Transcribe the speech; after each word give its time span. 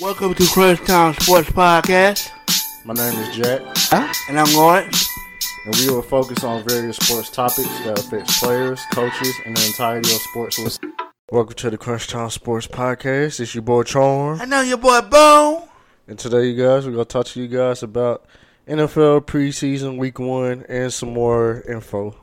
Welcome 0.00 0.34
to 0.34 0.42
Crunchtown 0.44 1.20
Sports 1.20 1.50
Podcast, 1.50 2.30
My 2.84 2.94
name 2.94 3.18
is 3.20 3.36
Jack, 3.36 3.60
and 4.28 4.38
I'm 4.38 4.54
Lawrence. 4.54 5.08
and 5.66 5.74
we 5.76 5.90
will 5.90 6.02
focus 6.02 6.44
on 6.44 6.62
various 6.66 6.96
sports 6.96 7.30
topics 7.30 7.68
that 7.84 7.98
affect 7.98 8.28
players, 8.38 8.80
coaches, 8.92 9.34
and 9.44 9.56
the 9.56 9.66
entirety 9.66 10.10
of 10.14 10.20
sports. 10.22 10.58
listen- 10.58 10.92
Welcome 11.30 11.54
to 11.56 11.70
the 11.70 11.78
Crunchtown 11.78 12.30
Sports 12.30 12.66
Podcast. 12.66 13.40
It's 13.40 13.54
your 13.54 13.62
boy 13.62 13.82
Charm, 13.82 14.40
I 14.40 14.44
know 14.44 14.60
your 14.62 14.78
boy 14.78 15.00
Bone. 15.02 15.62
and 16.08 16.18
today, 16.18 16.46
you 16.46 16.56
guys, 16.62 16.86
we're 16.86 16.92
gonna 16.92 17.04
talk 17.04 17.26
to 17.26 17.40
you 17.40 17.48
guys 17.48 17.82
about 17.82 18.24
NFL 18.68 19.20
preseason 19.22 19.98
Week 19.98 20.18
One 20.18 20.64
and 20.68 20.92
some 20.92 21.12
more 21.12 21.62
info. 21.68 22.14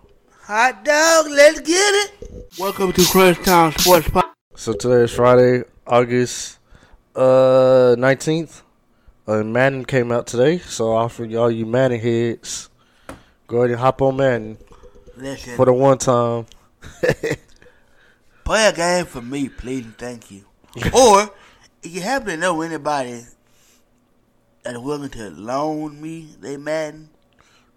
Hot 0.43 0.83
dog, 0.85 1.27
let's 1.29 1.59
get 1.61 1.75
it. 1.77 2.11
Welcome 2.57 2.93
to 2.93 3.01
Crunchtown 3.01 3.77
Sports 3.79 4.07
Podcast. 4.07 4.23
So 4.55 4.73
today 4.73 5.03
is 5.03 5.11
Friday, 5.11 5.63
August 5.85 6.57
uh 7.17 7.95
nineteenth. 7.97 8.63
Uh, 9.27 9.43
Madden 9.43 9.83
came 9.83 10.11
out 10.11 10.25
today, 10.25 10.57
so 10.59 10.93
I 10.93 11.01
offer 11.01 11.25
y'all 11.25 11.51
you 11.51 11.65
Madden 11.65 11.99
heads. 11.99 12.69
Go 13.47 13.57
ahead 13.57 13.71
and 13.71 13.79
hop 13.79 14.01
on 14.01 14.15
Madden 14.15 14.57
Listen, 15.17 15.57
for 15.57 15.65
the 15.65 15.73
one 15.73 15.97
time. 15.97 16.45
play 18.45 18.67
a 18.67 18.73
game 18.73 19.05
for 19.05 19.21
me, 19.21 19.49
please 19.49 19.83
and 19.83 19.97
thank 19.97 20.31
you. 20.31 20.45
or 20.93 21.29
if 21.83 21.93
you 21.93 21.99
happen 22.01 22.27
to 22.27 22.37
know 22.37 22.61
anybody 22.61 23.25
that's 24.63 24.77
willing 24.77 25.09
to 25.09 25.29
loan 25.31 26.01
me 26.01 26.29
they 26.39 26.55
Madden 26.55 27.09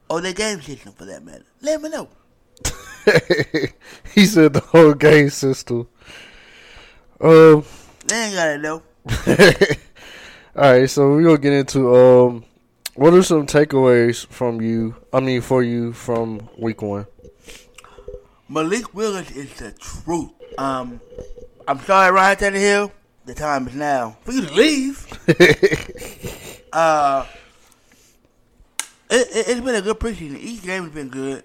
or 0.08 0.20
their 0.20 0.32
game 0.32 0.60
system 0.60 0.92
for 0.92 1.06
that 1.06 1.24
matter, 1.24 1.44
let 1.62 1.82
me 1.82 1.88
know. 1.88 2.08
he 4.14 4.26
said 4.26 4.52
the 4.52 4.60
whole 4.60 4.94
game 4.94 5.30
system. 5.30 5.88
Um. 7.20 7.64
They 8.06 8.24
ain't 8.24 8.34
gotta 8.34 8.58
know. 8.58 8.82
all 9.26 10.62
right, 10.62 10.88
so 10.90 11.08
we're 11.10 11.22
gonna 11.22 11.38
get 11.38 11.52
into 11.52 11.94
um. 11.94 12.44
What 12.94 13.14
are 13.14 13.22
some 13.22 13.46
takeaways 13.46 14.26
from 14.26 14.60
you? 14.60 14.96
I 15.12 15.20
mean, 15.20 15.40
for 15.40 15.62
you 15.62 15.92
from 15.92 16.48
week 16.58 16.82
one. 16.82 17.06
Malik 18.48 18.92
Willis 18.94 19.30
is 19.30 19.52
the 19.54 19.72
truth. 19.72 20.30
Um, 20.58 21.00
I'm 21.66 21.78
sorry, 21.80 22.12
Ryan 22.12 22.36
Tannehill. 22.36 22.90
The 23.24 23.34
time 23.34 23.68
is 23.68 23.74
now 23.74 24.16
for 24.22 24.32
you 24.32 24.42
to 24.46 24.52
leave. 24.54 25.06
Uh, 26.72 27.26
it, 29.10 29.26
it, 29.34 29.48
it's 29.48 29.60
been 29.60 29.74
a 29.74 29.82
good 29.82 29.98
preseason. 29.98 30.38
Each 30.38 30.62
game 30.62 30.84
has 30.84 30.92
been 30.92 31.08
good. 31.08 31.42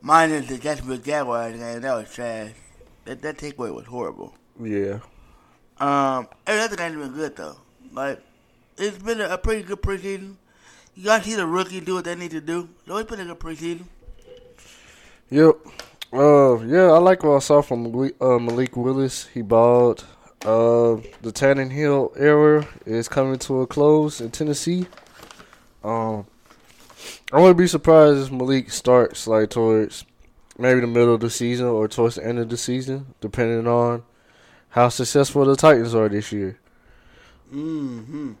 Mine 0.00 0.30
is 0.30 0.48
the 0.48 0.56
Jacksonville 0.56 0.96
Jaguars 0.96 1.58
game. 1.58 1.82
That 1.82 1.94
was 1.94 2.10
trash. 2.10 2.52
That, 3.04 3.20
that 3.20 3.36
takeaway 3.36 3.74
was 3.74 3.84
horrible. 3.84 4.34
yeah. 4.58 5.00
Um, 5.78 6.28
every 6.46 6.62
other 6.62 6.76
game 6.76 6.92
has 6.92 7.08
been 7.08 7.12
good, 7.12 7.36
though. 7.36 7.56
Like, 7.92 8.20
it's 8.76 8.98
been 8.98 9.20
a, 9.20 9.30
a 9.30 9.38
pretty 9.38 9.62
good 9.62 9.82
preseason. 9.82 10.36
You 10.94 11.04
got 11.04 11.22
to 11.22 11.30
see 11.30 11.36
the 11.36 11.46
rookie 11.46 11.80
do 11.80 11.94
what 11.94 12.04
they 12.04 12.14
need 12.14 12.32
to 12.32 12.40
do. 12.40 12.68
So 12.86 12.96
it's 12.96 13.10
been 13.10 13.20
a 13.20 13.24
good 13.24 13.40
preseason. 13.40 13.84
Yep. 15.30 15.56
Uh, 16.12 16.60
yeah, 16.64 16.92
I 16.92 16.98
like 16.98 17.22
what 17.22 17.36
I 17.36 17.38
saw 17.38 17.62
from 17.62 17.84
Malik, 17.84 18.14
uh, 18.20 18.38
Malik 18.38 18.76
Willis. 18.76 19.28
He 19.28 19.40
balled. 19.40 20.04
Uh, 20.42 21.00
the 21.22 21.32
Tannehill 21.32 22.12
era 22.18 22.66
is 22.84 23.08
coming 23.08 23.38
to 23.38 23.62
a 23.62 23.66
close 23.66 24.20
in 24.20 24.30
Tennessee. 24.30 24.86
Um, 25.82 26.26
I 27.32 27.40
wouldn't 27.40 27.56
be 27.56 27.66
surprised 27.66 28.26
if 28.26 28.32
Malik 28.32 28.70
starts 28.70 29.26
like 29.26 29.50
towards 29.50 30.04
maybe 30.58 30.80
the 30.80 30.86
middle 30.86 31.14
of 31.14 31.20
the 31.20 31.30
season 31.30 31.66
or 31.66 31.88
towards 31.88 32.16
the 32.16 32.26
end 32.26 32.38
of 32.38 32.48
the 32.48 32.56
season, 32.56 33.14
depending 33.20 33.66
on 33.66 34.02
how 34.72 34.88
successful 34.88 35.44
the 35.44 35.54
Titans 35.54 35.94
are 35.94 36.08
this 36.08 36.32
year. 36.32 36.58
Mm-hmm. 37.54 38.32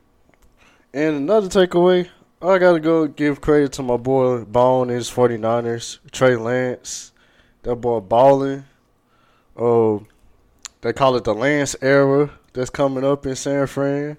And 0.94 1.16
another 1.16 1.48
takeaway, 1.48 2.08
I 2.40 2.58
gotta 2.58 2.80
go 2.80 3.06
give 3.06 3.42
credit 3.42 3.72
to 3.74 3.82
my 3.82 3.98
boy 3.98 4.44
Bone 4.44 4.88
and 4.88 4.96
his 4.96 5.10
49ers, 5.10 5.98
Trey 6.10 6.36
Lance. 6.36 7.12
That 7.62 7.76
boy 7.76 8.00
balling. 8.00 8.64
Oh, 9.56 10.06
they 10.80 10.94
call 10.94 11.16
it 11.16 11.24
the 11.24 11.34
Lance 11.34 11.76
era 11.82 12.30
that's 12.54 12.70
coming 12.70 13.04
up 13.04 13.26
in 13.26 13.36
San 13.36 13.66
Fran. 13.66 14.16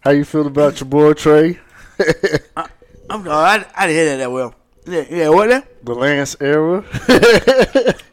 How 0.00 0.10
you 0.10 0.24
feel 0.24 0.46
about 0.46 0.78
your 0.78 0.88
boy 0.88 1.14
Trey? 1.14 1.58
I'm 3.08 3.24
sorry, 3.24 3.64
I, 3.64 3.66
I 3.74 3.86
didn't 3.86 3.96
hear 3.96 4.04
that 4.04 4.16
that 4.18 4.30
well. 4.30 4.54
Yeah, 4.86 5.04
yeah 5.08 5.28
what 5.30 5.48
now? 5.48 5.62
the 5.82 5.94
Lance 5.94 6.36
era. 6.38 6.84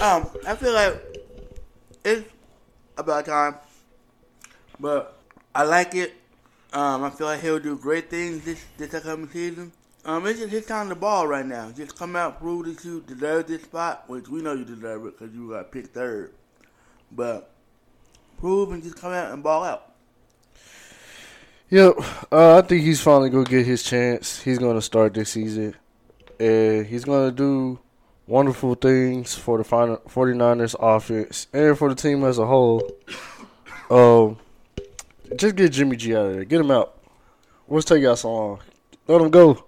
Um, 0.00 0.28
I 0.46 0.54
feel 0.54 0.74
like 0.74 1.07
it's 2.08 2.28
about 2.96 3.26
time, 3.26 3.56
but 4.80 5.18
I 5.54 5.64
like 5.64 5.94
it. 5.94 6.14
Um, 6.72 7.04
I 7.04 7.10
feel 7.10 7.26
like 7.26 7.40
he'll 7.40 7.58
do 7.58 7.76
great 7.76 8.10
things 8.10 8.44
this 8.44 8.64
this 8.76 8.92
upcoming 8.94 9.28
season. 9.28 9.72
Um, 10.04 10.26
it's 10.26 10.38
just 10.38 10.52
his 10.52 10.66
time 10.66 10.88
to 10.88 10.94
ball 10.94 11.26
right 11.26 11.44
now. 11.44 11.70
Just 11.70 11.98
come 11.98 12.16
out, 12.16 12.40
prove 12.40 12.66
that 12.66 12.84
you 12.84 13.02
deserve 13.06 13.46
this 13.46 13.62
spot, 13.62 14.04
which 14.08 14.28
we 14.28 14.40
know 14.40 14.54
you 14.54 14.64
deserve 14.64 15.04
it 15.06 15.18
because 15.18 15.34
you 15.34 15.50
got 15.50 15.70
picked 15.70 15.94
third. 15.94 16.32
But 17.12 17.50
prove 18.38 18.72
and 18.72 18.82
just 18.82 18.96
come 18.96 19.12
out 19.12 19.32
and 19.32 19.42
ball 19.42 19.64
out. 19.64 19.92
Yep, 21.70 21.96
uh, 22.32 22.58
I 22.58 22.62
think 22.62 22.84
he's 22.84 23.00
finally 23.02 23.28
gonna 23.28 23.44
get 23.44 23.66
his 23.66 23.82
chance. 23.82 24.40
He's 24.40 24.58
gonna 24.58 24.80
start 24.80 25.12
this 25.12 25.30
season, 25.30 25.74
and 26.40 26.86
he's 26.86 27.04
gonna 27.04 27.30
do 27.30 27.78
wonderful 28.28 28.74
things 28.74 29.34
for 29.34 29.58
the 29.58 29.64
final 29.64 29.96
49ers 30.08 30.76
offense 30.78 31.48
and 31.52 31.76
for 31.76 31.88
the 31.88 31.94
team 31.94 32.22
as 32.24 32.38
a 32.38 32.46
whole. 32.46 32.88
Um, 33.90 34.36
just 35.36 35.56
get 35.56 35.72
Jimmy 35.72 35.96
G 35.96 36.14
out 36.14 36.26
of 36.26 36.32
there. 36.34 36.44
Get 36.44 36.60
him 36.60 36.70
out. 36.70 36.94
What's 37.66 37.86
take 37.86 38.02
y'all 38.02 38.16
so 38.16 38.32
long? 38.32 38.60
Let 39.06 39.22
him 39.22 39.30
go. 39.30 39.64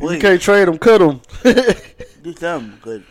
If 0.00 0.12
you 0.12 0.18
can't 0.18 0.40
trade 0.40 0.68
him, 0.68 0.78
cut 0.78 1.00
him. 1.00 1.20
Do 2.22 2.32
something 2.34 2.70
because 2.76 3.02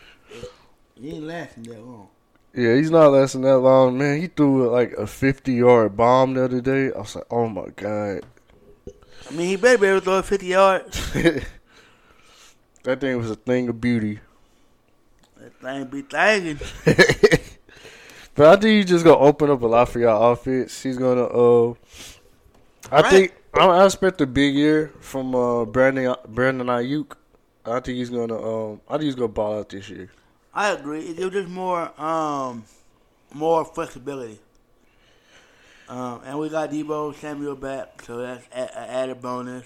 he 1.00 1.12
ain't 1.12 1.26
lasting 1.26 1.64
that 1.64 1.86
long. 1.86 2.08
yeah, 2.56 2.76
he's 2.76 2.90
not 2.90 3.10
lasting 3.10 3.42
that 3.42 3.60
long, 3.60 3.98
man. 3.98 4.22
He 4.22 4.28
threw 4.28 4.70
like 4.70 4.94
a 4.94 5.06
50 5.06 5.54
yard 5.54 5.98
bomb 5.98 6.34
the 6.34 6.46
other 6.46 6.62
day. 6.62 6.92
I 6.94 7.00
was 7.00 7.16
like, 7.16 7.26
oh 7.30 7.50
my 7.50 7.68
god. 7.76 8.22
I 9.30 9.32
mean, 9.32 9.48
he 9.48 9.56
better 9.58 9.78
be 9.78 9.88
able 9.88 10.00
to 10.00 10.06
throw 10.06 10.22
50 10.22 10.46
yards. 10.46 11.16
that 12.84 13.00
thing 13.02 13.18
was 13.18 13.32
a 13.32 13.36
thing 13.36 13.70
of 13.70 13.80
beauty. 13.82 14.20
That 15.38 15.54
thing 15.62 15.86
be 15.86 16.02
thinking. 16.02 16.60
but 18.36 18.48
I 18.48 18.62
think 18.62 18.64
he's 18.78 18.86
just 18.86 19.04
gonna 19.06 19.18
open 19.20 19.50
up 19.50 19.62
a 19.62 19.68
lot 19.68 19.90
for 19.90 20.00
y'all 20.00 20.32
offense. 20.32 20.82
He's 20.82 20.98
gonna 20.98 21.26
uh 21.26 21.74
I 22.92 23.02
Right. 23.02 23.10
think 23.10 23.34
I, 23.54 23.86
expect 23.86 24.20
a 24.22 24.28
big 24.28 24.56
year 24.56 24.92
from 25.00 25.36
uh 25.36 25.66
Brandon 25.66 26.16
Brandon 26.28 26.68
Aiyuk. 26.68 27.14
I 27.66 27.80
think 27.80 27.98
he's 27.98 28.10
gonna 28.10 28.38
um 28.38 28.82
I 28.88 28.94
think 28.94 29.04
he's 29.04 29.16
gonna 29.16 29.28
ball 29.30 29.60
out 29.60 29.70
this 29.70 29.90
year. 29.90 30.10
I 30.54 30.72
agree. 30.72 31.02
It 31.02 31.18
gives 31.18 31.36
us 31.36 31.48
more 31.50 31.92
um 32.00 32.64
more 33.34 33.66
flexibility. 33.66 34.40
Um, 35.90 36.22
and 36.26 36.40
we 36.40 36.50
got 36.50 36.72
Deebo 36.72 37.14
Samuel 37.16 37.56
back, 37.56 38.02
so 38.04 38.18
that's 38.18 38.46
a- 38.56 38.72
a 38.80 38.90
added 38.90 39.22
bonus. 39.22 39.66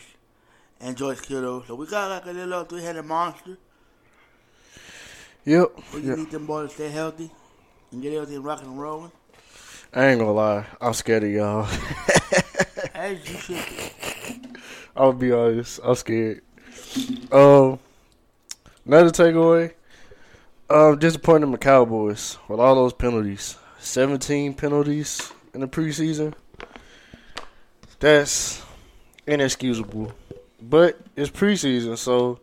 And 0.79 0.95
George 0.95 1.21
Kittle, 1.21 1.63
so 1.65 1.75
we 1.75 1.87
got 1.87 2.09
like 2.09 2.25
a 2.25 2.37
little 2.37 2.63
three-headed 2.63 3.03
monster. 3.05 3.57
Yep. 5.45 5.71
We 5.93 6.01
yep. 6.01 6.17
need 6.17 6.31
them 6.31 6.45
boys 6.45 6.69
to 6.69 6.75
stay 6.75 6.89
healthy 6.89 7.31
and 7.91 8.01
get 8.01 8.13
everything 8.13 8.43
rocking 8.43 8.67
and 8.67 8.79
rolling. 8.79 9.11
I 9.93 10.07
ain't 10.07 10.19
gonna 10.19 10.33
lie, 10.33 10.65
I'm 10.81 10.93
scared 10.93 11.23
of 11.23 11.31
y'all. 11.31 11.63
As 12.93 13.17
you 13.29 13.37
should. 13.37 14.57
I'll 14.95 15.13
be 15.13 15.31
honest, 15.31 15.79
I'm 15.83 15.95
scared. 15.95 16.41
Um 17.31 17.79
another 18.85 19.09
takeaway. 19.09 19.73
Um 20.69 20.99
disappointed 20.99 21.45
in 21.45 21.51
the 21.53 21.57
Cowboys 21.57 22.37
with 22.49 22.59
all 22.59 22.75
those 22.75 22.93
penalties. 22.93 23.57
Seventeen 23.79 24.53
penalties 24.53 25.31
in 25.53 25.61
the 25.61 25.67
preseason. 25.67 26.33
That's 27.99 28.61
inexcusable. 29.25 30.13
But 30.61 30.99
it's 31.15 31.29
preseason, 31.29 31.97
so 31.97 32.39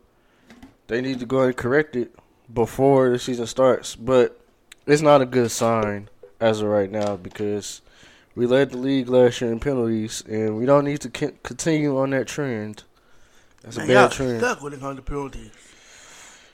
they 0.87 1.01
need 1.01 1.19
to 1.19 1.25
go 1.25 1.41
and 1.41 1.55
correct 1.55 1.95
it 1.95 2.13
before 2.53 3.09
the 3.09 3.19
season 3.19 3.47
starts. 3.47 3.95
But 3.95 4.39
it's 4.85 5.01
not 5.01 5.21
a 5.21 5.25
good 5.25 5.51
sign 5.51 6.09
as 6.39 6.61
of 6.61 6.67
right 6.67 6.91
now 6.91 7.15
because 7.17 7.81
we 8.35 8.45
led 8.45 8.71
the 8.71 8.77
league 8.77 9.09
last 9.09 9.41
year 9.41 9.51
in 9.51 9.59
penalties, 9.59 10.23
and 10.27 10.57
we 10.57 10.65
don't 10.65 10.85
need 10.85 11.01
to 11.01 11.09
continue 11.09 11.97
on 11.97 12.11
that 12.11 12.27
trend. 12.27 12.83
That's 13.63 13.77
a 13.77 13.79
Man, 13.79 13.87
bad 13.87 14.11
trend. 14.11 14.39
stuck 14.39 14.61
when 14.61 14.73
it 14.73 14.79
comes 14.79 14.97
to 14.97 15.01
penalties. 15.01 15.51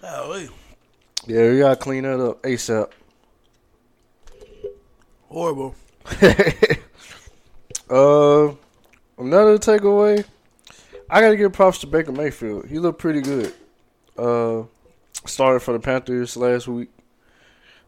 Golly. 0.01 0.49
Yeah, 1.27 1.49
we 1.49 1.59
gotta 1.59 1.75
clean 1.75 2.03
that 2.03 2.19
up 2.19 2.41
ASAP. 2.41 2.89
Horrible. 5.29 5.75
uh, 7.89 8.53
another 9.17 9.57
takeaway. 9.57 10.25
I 11.11 11.19
gotta 11.19 11.35
give 11.35 11.51
props 11.51 11.79
to 11.79 11.87
Baker 11.87 12.13
Mayfield. 12.13 12.67
He 12.67 12.79
looked 12.79 12.99
pretty 12.99 13.19
good. 13.19 13.53
Uh, 14.17 14.63
started 15.25 15.59
for 15.59 15.73
the 15.73 15.79
Panthers 15.79 16.37
last 16.37 16.69
week. 16.69 16.89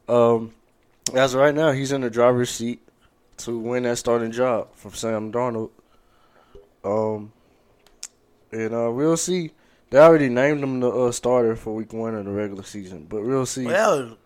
Um, 0.10 0.54
as 1.14 1.34
of 1.34 1.40
right 1.40 1.56
now, 1.56 1.72
he's 1.72 1.94
in 1.94 2.02
the 2.02 2.10
driver's 2.10 2.50
seat 2.50 2.82
to 3.38 3.58
win 3.58 3.84
that 3.84 3.98
starting 3.98 4.32
job 4.32 4.76
from 4.76 4.94
Sam 4.94 5.32
Darnold. 5.32 5.70
Um, 6.84 7.32
and 8.52 8.74
uh, 8.74 8.92
we'll 8.92 9.16
see. 9.16 9.52
They 9.90 10.00
already 10.00 10.28
named 10.28 10.62
him 10.62 10.82
the 10.82 10.90
uh, 10.90 11.12
starter 11.14 11.56
for 11.56 11.74
Week 11.74 11.94
One 11.94 12.16
of 12.16 12.26
the 12.26 12.32
regular 12.32 12.64
season, 12.64 13.06
but 13.10 13.24
we'll 13.24 13.46
see. 13.46 13.66
Well, 13.66 13.98
that 13.98 14.06
was 14.06 14.18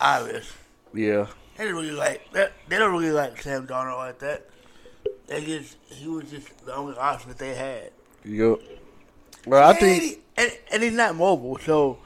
obvious. 0.00 0.52
Yeah, 0.94 1.26
They 1.56 1.64
don't 1.64 1.74
really 1.74 1.90
like 1.90 2.30
that. 2.34 2.52
They 2.68 2.78
don't 2.78 2.92
really 2.92 3.10
like 3.10 3.42
Sam 3.42 3.66
Darnold 3.66 3.96
like 3.96 4.20
that. 4.20 4.46
They 5.26 5.44
just 5.44 5.76
he 5.86 6.06
was 6.06 6.30
just 6.30 6.64
the 6.64 6.74
only 6.74 6.96
option 6.96 7.30
that 7.30 7.38
they 7.38 7.54
had. 7.54 7.90
Yep. 8.24 8.58
Well, 9.46 9.66
I 9.66 9.70
and, 9.70 9.78
think 9.78 10.02
he, 10.02 10.18
and, 10.36 10.52
and 10.72 10.82
he's 10.82 10.92
not 10.92 11.14
mobile, 11.14 11.58
so 11.58 11.98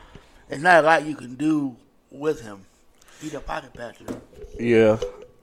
it's 0.49 0.63
not 0.63 0.85
a 0.85 0.87
lot 0.87 1.07
you 1.07 1.17
can 1.17 1.35
do 1.35 1.77
with 2.11 2.43
him. 2.43 2.65
He's 3.21 3.35
a 3.35 3.41
pocket 3.41 3.73
passer. 3.73 4.05
Yeah, 4.59 4.99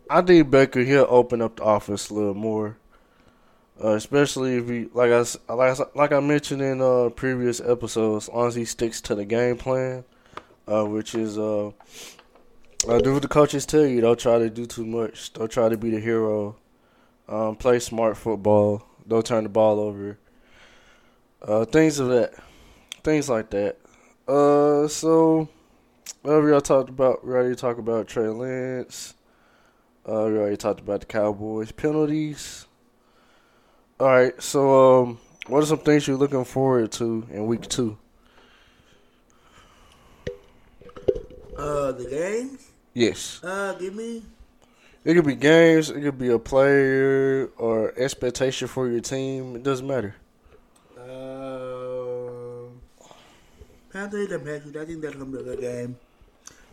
I 0.09 0.21
think 0.21 0.49
Baker 0.49 0.81
he'll 0.81 1.07
open 1.09 1.41
up 1.41 1.57
the 1.57 1.63
offense 1.63 2.09
a 2.09 2.13
little 2.13 2.33
more, 2.33 2.77
uh, 3.83 3.91
especially 3.91 4.57
if 4.57 4.67
he 4.67 4.89
like 4.93 5.11
I 5.11 5.53
like 5.53 5.79
I, 5.79 5.83
like 5.95 6.11
I 6.11 6.19
mentioned 6.19 6.61
in 6.61 6.81
uh, 6.81 7.09
previous 7.09 7.61
episodes. 7.61 8.27
As 8.27 8.33
long 8.33 8.47
as 8.47 8.55
he 8.55 8.65
sticks 8.65 9.01
to 9.01 9.15
the 9.15 9.25
game 9.25 9.57
plan, 9.57 10.03
uh, 10.67 10.85
which 10.85 11.15
is 11.15 11.37
uh, 11.37 11.71
uh, 12.87 12.99
do 12.99 13.13
what 13.13 13.21
the 13.21 13.27
coaches 13.27 13.65
tell 13.65 13.85
you. 13.85 14.01
Don't 14.01 14.19
try 14.19 14.39
to 14.39 14.49
do 14.49 14.65
too 14.65 14.85
much. 14.85 15.33
Don't 15.33 15.51
try 15.51 15.69
to 15.69 15.77
be 15.77 15.89
the 15.89 15.99
hero. 15.99 16.55
Um, 17.27 17.55
play 17.55 17.79
smart 17.79 18.17
football. 18.17 18.83
Don't 19.07 19.25
turn 19.25 19.43
the 19.43 19.49
ball 19.49 19.79
over. 19.79 20.17
Uh, 21.41 21.65
things 21.65 21.99
of 21.99 22.09
that, 22.09 22.33
things 23.03 23.29
like 23.29 23.49
that. 23.51 23.77
Uh, 24.27 24.87
so. 24.87 25.49
We 26.21 26.31
already 26.31 26.61
talked 26.61 26.89
about 26.89 27.25
we 27.25 27.31
already 27.31 27.55
talked 27.55 27.79
about 27.79 28.07
Trey 28.07 28.27
Lance. 28.27 29.13
Uh, 30.05 30.25
we 30.27 30.37
already 30.37 30.57
talked 30.57 30.81
about 30.81 30.99
the 30.99 31.05
Cowboys 31.05 31.71
penalties. 31.71 32.65
All 34.01 34.07
right, 34.07 34.41
so 34.41 35.01
um, 35.03 35.19
what 35.47 35.63
are 35.63 35.65
some 35.65 35.77
things 35.79 36.07
you're 36.07 36.17
looking 36.17 36.43
forward 36.43 36.91
to 36.93 37.25
in 37.31 37.45
week 37.45 37.69
two? 37.69 37.97
Uh, 41.57 41.91
the 41.93 42.05
games. 42.09 42.71
Yes, 42.93 43.39
Uh, 43.43 43.73
give 43.73 43.95
me. 43.95 44.23
it 45.05 45.13
could 45.13 45.25
be 45.25 45.35
games, 45.35 45.89
it 45.89 46.01
could 46.01 46.17
be 46.17 46.29
a 46.29 46.39
player 46.39 47.49
or 47.57 47.93
expectation 47.97 48.67
for 48.67 48.89
your 48.89 48.99
team. 49.01 49.55
It 49.55 49.63
doesn't 49.63 49.87
matter. 49.87 50.15
Panthers 53.91 54.31
and 54.31 54.43
Patriots. 54.43 54.77
I 54.77 54.85
think 54.85 55.01
that's 55.01 55.15
gonna 55.15 55.31
be 55.31 55.39
a 55.39 55.43
good 55.43 55.61
game. 55.61 55.97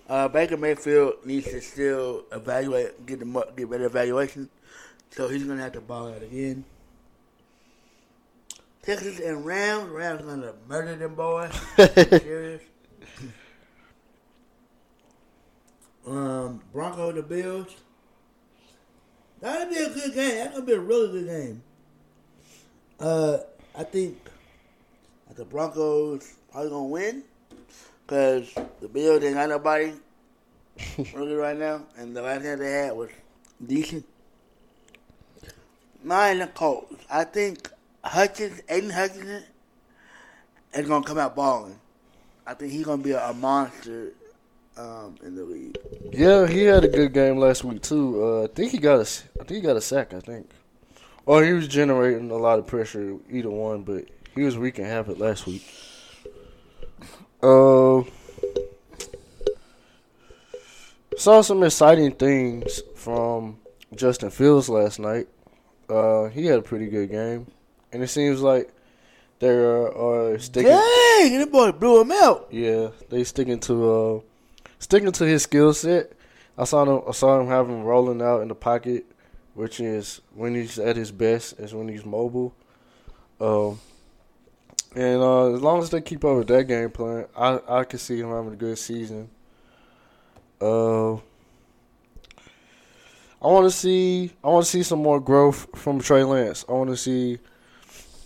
Uh, 0.09 0.29
Baker 0.29 0.57
Mayfield 0.57 1.25
needs 1.25 1.47
to 1.47 1.61
still 1.61 2.25
evaluate, 2.31 3.07
get 3.07 3.19
the 3.19 3.47
get 3.57 3.71
better 3.71 3.87
evaluation, 3.87 4.49
so 5.11 5.29
he's 5.29 5.45
gonna 5.45 5.63
have 5.63 5.73
to 5.73 5.81
ball 5.81 6.09
out 6.09 6.23
again. 6.23 6.65
Texas 8.83 9.19
and 9.19 9.45
Rams. 9.45 9.91
Rams 9.91 10.23
gonna 10.23 10.53
murder 10.69 10.95
them 10.95 11.15
boys. 11.15 11.53
Serious. 11.77 12.63
Um, 16.07 16.63
Broncos 16.73 17.17
the 17.17 17.23
Bills. 17.25 17.75
That'll 19.41 19.69
be 19.69 19.77
a 19.77 19.89
good 19.89 20.15
game. 20.15 20.37
That's 20.37 20.55
gonna 20.55 20.65
be 20.65 20.73
a 20.75 20.79
really 20.79 21.11
good 21.11 21.27
game. 21.27 21.63
Uh, 23.01 23.39
I 23.77 23.83
think 23.83 24.17
the 25.35 25.45
Broncos 25.45 26.37
probably 26.57 26.71
gonna 26.71 26.85
win 26.85 27.23
because 28.07 28.55
the 28.81 28.89
Bills 28.89 29.23
ain't 29.23 29.35
got 29.35 29.51
nobody 29.51 29.93
really 31.15 31.35
right 31.35 31.59
now, 31.59 31.83
and 31.99 32.17
the 32.17 32.23
last 32.23 32.43
game 32.45 32.59
they 32.59 32.71
had 32.71 32.97
was 32.97 33.11
decent. 33.67 34.07
Mine 36.03 36.39
the 36.39 36.47
Colts. 36.47 36.95
I 37.11 37.25
think 37.25 37.69
Hutchins, 38.03 38.63
Aidan 38.71 38.89
Hutchinson, 38.89 39.43
is 40.73 40.89
gonna 40.89 41.05
come 41.05 41.19
out 41.19 41.37
balling. 41.37 41.79
I 42.47 42.55
think 42.55 42.73
he's 42.73 42.87
gonna 42.87 43.03
be 43.03 43.11
a, 43.11 43.29
a 43.29 43.35
monster 43.35 44.15
um, 44.79 45.17
in 45.23 45.35
the 45.35 45.45
league. 45.45 45.77
Yeah, 46.11 46.47
he 46.47 46.63
had 46.63 46.85
a 46.85 46.89
good 46.89 47.13
game 47.13 47.37
last 47.37 47.65
week 47.65 47.83
too. 47.83 48.25
Uh, 48.25 48.45
I 48.45 48.47
think 48.47 48.73
he 48.73 48.79
got 48.79 49.01
a, 49.01 49.03
I 49.03 49.45
think 49.45 49.51
he 49.51 49.61
got 49.61 49.77
a 49.77 49.83
sack. 49.83 50.15
I 50.15 50.21
think, 50.21 50.49
or 51.27 51.45
he 51.45 51.53
was 51.53 51.69
generating 51.69 52.31
a 52.31 52.39
lot 52.39 52.59
of 52.59 52.67
pressure. 52.67 53.19
Either 53.31 53.51
one, 53.51 53.83
but 53.83 54.07
he 54.35 54.41
was 54.41 54.57
wreaking 54.57 54.87
havoc 54.87 55.19
last 55.19 55.47
week. 55.47 55.63
Uh, 57.43 58.03
saw 61.17 61.41
some 61.41 61.63
exciting 61.63 62.13
things 62.13 62.83
from 62.95 63.59
Justin 63.95 64.31
Fields 64.31 64.69
last 64.69 64.99
night. 64.99 65.29
Uh, 65.89 66.27
he 66.27 66.47
had 66.47 66.59
a 66.59 66.63
pretty 66.63 66.87
good 66.87 67.11
game, 67.11 67.47
and 67.93 68.03
it 68.03 68.09
seems 68.09 68.41
like 68.41 68.73
they're 69.39 69.97
uh, 69.97 70.39
sticking. 70.39 70.71
Dang, 70.71 71.39
that 71.39 71.53
boy 71.53 71.73
blew 71.73 72.01
him 72.01 72.13
out. 72.13 72.49
Yeah, 72.51 72.89
they 73.09 73.25
sticking 73.25 73.61
to 73.61 73.91
uh 73.91 74.21
sticking 74.79 75.13
to 75.13 75.25
his 75.25 75.43
skill 75.43 75.73
set. 75.75 76.13
I 76.59 76.65
saw 76.65 76.83
him 76.85 77.03
I 77.07 77.13
saw 77.13 77.41
him 77.41 77.49
have 77.49 77.69
him 77.69 77.83
rolling 77.83 78.23
out 78.23 78.41
in 78.41 78.49
the 78.49 78.55
pocket, 78.55 79.05
which 79.55 79.79
is 79.79 80.21
when 80.35 80.55
he's 80.55 80.79
at 80.79 80.97
his 80.97 81.13
best, 81.13 81.61
is 81.61 81.75
when 81.75 81.89
he's 81.89 82.05
mobile. 82.05 82.55
Um 83.41 83.81
and 84.97 85.23
uh, 85.23 85.55
as 85.55 85.61
long 85.61 85.83
as 85.83 85.91
they 85.91 86.01
keep 86.01 86.25
up 86.25 86.39
with 86.39 86.49
that 86.49 86.65
game 86.65 86.91
plan, 86.91 87.27
I 87.37 87.61
I 87.69 87.85
can 87.85 87.99
see 87.99 88.19
him 88.19 88.31
having 88.31 88.55
a 88.55 88.57
good 88.57 88.79
season. 88.79 89.31
Uh 90.61 91.17
I 93.43 93.49
want 93.49 93.67
to 93.67 93.71
see 93.71 94.33
I 94.43 94.49
want 94.49 94.65
to 94.65 94.71
see 94.71 94.83
some 94.83 95.03
more 95.03 95.21
growth 95.21 95.69
from 95.77 96.01
Trey 96.01 96.25
Lance. 96.25 96.65
I 96.69 96.73
want 96.73 96.91
to 96.91 96.97
see 96.97 97.39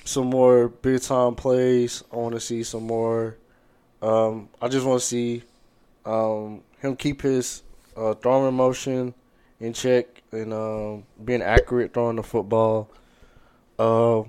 some 0.05 0.29
more 0.29 0.69
big 0.69 1.03
time 1.03 1.35
plays. 1.35 2.05
I 2.13 2.17
want 2.17 2.35
to 2.35 2.41
see 2.41 2.63
some 2.63 2.85
more 2.85 3.37
um, 4.03 4.49
I 4.63 4.69
just 4.69 4.87
want 4.87 5.01
to 5.01 5.07
see 5.07 5.43
um, 6.07 6.63
him 6.79 6.97
keep 6.97 7.23
his 7.23 7.63
uh, 7.97 8.15
throwing 8.15 8.55
motion 8.55 9.13
in 9.59 9.73
check 9.73 10.23
and 10.33 10.55
um, 10.55 11.05
being 11.23 11.43
accurate 11.43 11.93
throwing 11.93 12.17
the 12.17 12.23
football. 12.23 12.89
Uh, 13.79 14.23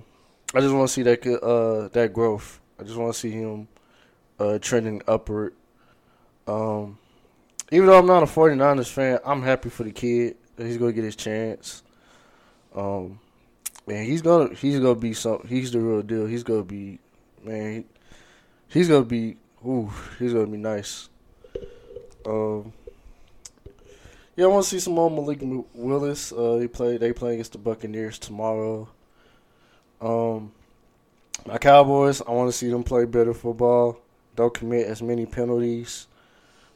I 0.53 0.59
just 0.59 0.73
want 0.73 0.87
to 0.87 0.93
see 0.93 1.03
that 1.03 1.25
uh, 1.25 1.87
that 1.89 2.13
growth. 2.13 2.59
I 2.79 2.83
just 2.83 2.97
want 2.97 3.13
to 3.13 3.19
see 3.19 3.31
him 3.31 3.67
uh, 4.39 4.59
trending 4.59 5.01
upward. 5.07 5.53
Um, 6.47 6.97
even 7.71 7.87
though 7.87 7.97
I'm 7.97 8.07
not 8.07 8.23
a 8.23 8.25
49ers 8.25 8.91
fan, 8.91 9.19
I'm 9.25 9.43
happy 9.43 9.69
for 9.69 9.83
the 9.83 9.91
kid 9.91 10.35
he's 10.65 10.77
to 10.77 10.91
get 10.91 11.03
his 11.03 11.15
chance. 11.15 11.83
Um, 12.75 13.19
and 13.87 14.05
he's 14.05 14.21
gonna 14.21 14.53
he's 14.53 14.79
gonna 14.79 14.95
be 14.95 15.13
some 15.13 15.45
he's 15.47 15.71
the 15.71 15.79
real 15.79 16.01
deal. 16.01 16.25
He's 16.25 16.43
gonna 16.43 16.63
be 16.63 16.99
man. 17.43 17.73
He, 17.73 18.79
he's 18.79 18.87
gonna 18.87 19.05
be 19.05 19.37
ooh. 19.65 19.91
He's 20.19 20.33
gonna 20.33 20.47
be 20.47 20.57
nice. 20.57 21.09
Um. 22.25 22.73
Yeah, 24.35 24.45
I 24.45 24.47
want 24.47 24.63
to 24.63 24.69
see 24.69 24.79
some 24.79 24.93
more 24.93 25.11
Malik 25.11 25.39
Willis. 25.73 26.31
Uh, 26.31 26.57
he 26.61 26.67
play. 26.67 26.97
They 26.97 27.11
play 27.11 27.33
against 27.33 27.51
the 27.51 27.57
Buccaneers 27.57 28.17
tomorrow. 28.17 28.87
My 31.51 31.57
Cowboys. 31.57 32.21
I 32.25 32.31
want 32.31 32.47
to 32.47 32.57
see 32.57 32.69
them 32.69 32.81
play 32.81 33.03
better 33.03 33.33
football. 33.33 33.99
Don't 34.37 34.53
commit 34.53 34.87
as 34.87 35.01
many 35.01 35.25
penalties. 35.25 36.07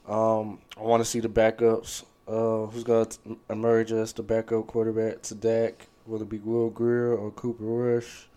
Um, 0.05 0.59
I 0.77 0.81
want 0.81 0.99
to 0.99 1.09
see 1.09 1.21
the 1.21 1.29
backups. 1.29 2.03
Uh, 2.27 2.65
who's 2.65 2.83
going 2.83 3.05
to 3.05 3.37
emerge 3.49 3.93
as 3.93 4.11
the 4.11 4.21
backup 4.21 4.67
quarterback 4.67 5.21
to 5.21 5.35
Dak? 5.35 5.87
Will 6.05 6.21
it 6.21 6.27
be 6.27 6.39
Will 6.39 6.69
Grier 6.69 7.15
or 7.15 7.31
Cooper 7.31 7.63
Rush? 7.63 8.27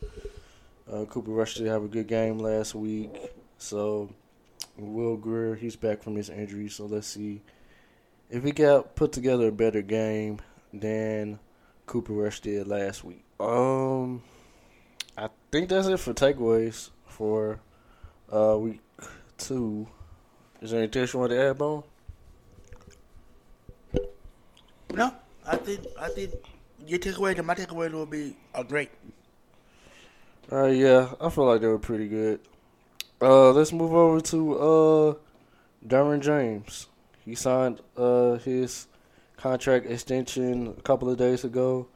Uh, 0.88 1.06
Cooper 1.06 1.32
Rush 1.32 1.56
did 1.56 1.66
have 1.66 1.82
a 1.82 1.88
good 1.88 2.06
game 2.06 2.38
last 2.38 2.72
week, 2.72 3.10
so 3.58 4.08
Will 4.76 5.16
Grier 5.16 5.56
he's 5.56 5.74
back 5.74 6.04
from 6.04 6.14
his 6.14 6.30
injury. 6.30 6.68
So 6.68 6.86
let's 6.86 7.08
see 7.08 7.42
if 8.30 8.44
he 8.44 8.52
got 8.52 8.94
put 8.94 9.10
together 9.10 9.48
a 9.48 9.52
better 9.52 9.82
game 9.82 10.38
than 10.72 11.40
Cooper 11.86 12.12
Rush 12.12 12.38
did 12.38 12.68
last 12.68 13.02
week. 13.02 13.24
Um, 13.40 14.22
I 15.18 15.28
think 15.50 15.68
that's 15.68 15.88
it 15.88 15.98
for 15.98 16.14
takeaways 16.14 16.90
for 17.06 17.58
uh 18.32 18.56
week 18.56 18.78
two. 19.36 19.88
Is 20.62 20.70
there 20.70 20.78
anything 20.78 21.08
you 21.12 21.18
want 21.18 21.32
to 21.32 21.42
add, 21.42 21.58
Bone? 21.58 21.82
No, 24.94 25.12
I 25.44 25.56
think 25.56 25.80
I 25.98 26.08
think 26.10 26.34
your 26.86 27.00
takeaways 27.00 27.36
and 27.36 27.46
my 27.48 27.56
takeaways 27.56 27.90
will 27.90 28.06
be 28.06 28.36
are 28.54 28.62
great. 28.62 28.90
Uh, 30.52 30.66
yeah, 30.66 31.12
I 31.20 31.28
feel 31.30 31.46
like 31.46 31.62
they 31.62 31.66
were 31.66 31.80
pretty 31.80 32.06
good. 32.06 32.38
Uh, 33.20 33.50
let's 33.50 33.72
move 33.72 33.92
over 33.92 34.20
to 34.20 34.58
uh, 34.58 35.14
Derwin 35.84 36.20
James. 36.20 36.86
He 37.24 37.34
signed 37.34 37.80
uh 37.96 38.36
his 38.36 38.86
contract 39.36 39.86
extension 39.86 40.76
a 40.78 40.82
couple 40.82 41.10
of 41.10 41.18
days 41.18 41.42
ago. 41.42 41.88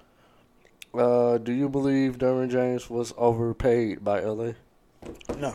Uh, 0.95 1.39
do 1.39 1.53
you 1.53 1.69
believe 1.69 2.19
Derwin 2.19 2.51
James 2.51 2.91
was 2.91 3.15
overpaid 3.17 4.05
by 4.05 4.21
LA? 4.21 4.53
No. 5.39 5.55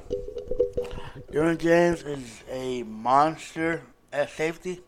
Derwin 1.31 1.57
James 1.59 2.01
is 2.03 2.43
a 2.49 2.83
monster 2.83 3.83
at 4.11 4.29
safety. 4.31 4.81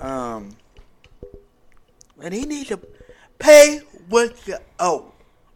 Um, 0.00 0.50
and 2.22 2.34
he 2.34 2.44
needs 2.44 2.68
to 2.68 2.80
pay 3.38 3.80
what 4.08 4.46
you 4.46 4.56
owe. 4.78 5.12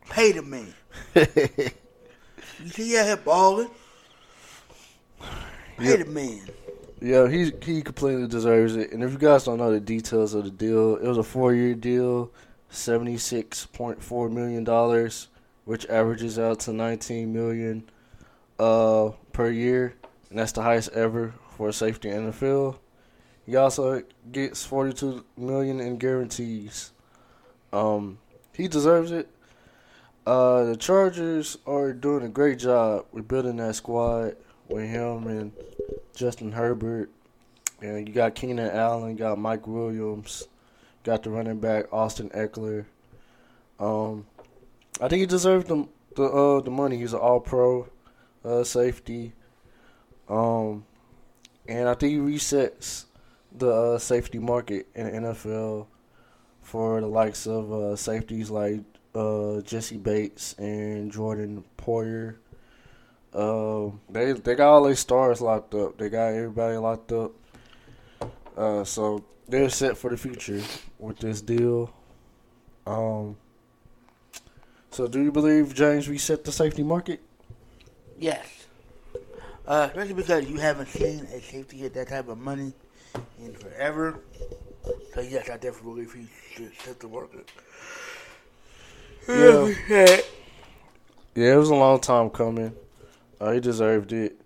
Pay 0.09 0.33
the 0.33 0.43
man. 0.43 0.75
you 1.15 2.69
see, 2.69 2.89
here 2.89 3.17
balling. 3.19 3.71
Pay 5.77 5.91
Yep. 5.99 6.07
the 6.07 6.13
man. 6.13 6.41
Yeah, 7.03 7.29
he 7.29 7.53
he 7.63 7.81
completely 7.81 8.27
deserves 8.27 8.77
it. 8.77 8.93
And 8.93 9.03
if 9.03 9.13
you 9.13 9.19
guys 9.19 9.45
don't 9.45 9.59
know 9.59 9.71
the 9.71 9.81
details 9.81 10.35
of 10.35 10.45
the 10.45 10.51
deal, 10.51 10.97
it 10.97 11.07
was 11.07 11.17
a 11.17 11.23
four 11.23 11.55
year 11.55 11.75
deal, 11.75 12.31
seventy 12.71 13.19
six 13.19 13.67
point 13.67 14.03
four 14.03 14.29
million 14.29 14.65
dollars, 14.65 15.29
which 15.65 15.87
averages 15.87 16.39
out 16.39 16.61
to 16.61 16.73
nineteen 16.73 17.33
million 17.33 17.89
uh 18.59 19.11
per 19.33 19.51
year, 19.51 19.95
and 20.31 20.39
that's 20.39 20.53
the 20.53 20.63
highest 20.63 20.93
ever 20.93 21.35
for 21.57 21.69
a 21.69 21.73
safety 21.73 22.09
in 22.09 22.25
the 22.27 22.33
NFL. 22.33 22.79
He 23.47 23.57
also 23.57 24.03
gets 24.33 24.65
forty 24.65 24.93
two 24.93 25.25
million 25.37 25.81
in 25.81 25.99
guarantees. 25.99 26.93
Um, 27.73 28.19
he 28.55 28.69
deserves 28.69 29.13
it. 29.13 29.29
Uh, 30.27 30.65
the 30.65 30.77
Chargers 30.77 31.59
are 31.67 31.93
doing 31.93 32.25
a 32.25 32.29
great 32.29 32.59
job 32.59 33.07
with 33.13 33.27
building 33.27 33.57
that 33.57 33.75
squad 33.75 34.37
with 34.69 34.89
him 34.89 35.27
and 35.27 35.53
Justin 36.15 36.53
Herbert. 36.53 37.11
And 37.83 38.07
you 38.07 38.15
got 38.15 38.35
Keenan 38.35 38.71
Allen, 38.71 39.13
you 39.13 39.17
got 39.17 39.39
Mike 39.39 39.67
Williams, 39.67 40.47
got 41.05 41.23
the 41.23 41.31
running 41.31 41.59
back 41.59 41.93
Austin 41.93 42.31
Ekeler. 42.31 42.85
Um, 43.79 44.27
I 45.01 45.09
think 45.09 45.21
he 45.21 45.27
deserved 45.27 45.69
the 45.69 45.89
the 46.17 46.25
uh 46.25 46.61
the 46.61 46.71
money. 46.71 46.99
He's 46.99 47.13
an 47.13 47.21
All 47.21 47.41
Pro 47.41 47.89
uh, 48.45 48.65
safety. 48.65 49.33
Um, 50.29 50.85
and 51.67 51.89
I 51.89 51.95
think 51.95 52.13
he 52.13 52.19
resets 52.19 53.05
the 53.53 53.71
uh, 53.71 53.99
safety 53.99 54.39
market 54.39 54.87
in 54.95 55.07
the 55.07 55.29
NFL 55.29 55.87
for 56.63 57.01
the 57.01 57.07
likes 57.07 57.47
of 57.47 57.73
uh, 57.73 57.97
safeties 57.97 58.51
like 58.51 58.81
uh, 59.15 59.61
Jessie 59.63 59.97
Bates 59.97 60.55
and 60.59 61.11
Jordan 61.11 61.65
Poyer. 61.77 62.37
Um, 63.33 64.01
they 64.09 64.33
they 64.33 64.55
got 64.55 64.73
all 64.73 64.83
their 64.83 64.97
stars 64.97 65.41
locked 65.41 65.75
up. 65.75 65.99
They 65.99 66.09
got 66.09 66.29
everybody 66.29 66.77
locked 66.77 67.13
up. 67.13 67.33
Uh, 68.61 68.85
so 68.85 69.25
they're 69.49 69.71
set 69.71 69.97
for 69.97 70.11
the 70.11 70.19
future 70.19 70.61
with 70.99 71.19
this 71.19 71.41
deal. 71.41 71.91
Um. 72.87 73.37
So, 74.91 75.07
do 75.07 75.23
you 75.23 75.33
believe 75.33 75.73
James 75.73 76.09
reset 76.09 76.45
the 76.45 76.53
safety 76.53 76.83
market? 76.83 77.23
Yes. 78.19 78.67
Uh, 79.67 79.87
especially 79.89 80.15
because 80.15 80.51
you 80.51 80.59
haven't 80.59 80.89
seen 80.89 81.21
a 81.33 81.41
safety 81.41 81.79
get 81.79 81.95
that 81.95 82.09
type 82.09 82.29
of 82.29 82.37
money 82.37 82.73
in 83.39 83.55
forever. 83.55 84.21
So 85.15 85.21
yes, 85.21 85.49
I 85.49 85.57
definitely 85.57 86.05
believe 86.05 86.13
he 86.13 86.27
should 86.53 86.73
set 86.81 87.01
the 87.01 87.09
market. 87.09 87.51
Yeah. 89.29 89.75
yeah. 89.89 90.21
Yeah, 91.35 91.55
it 91.55 91.57
was 91.57 91.71
a 91.71 91.75
long 91.75 92.01
time 92.01 92.29
coming. 92.31 92.75
Uh, 93.41 93.53
he 93.53 93.61
deserved 93.61 94.13
it. 94.13 94.40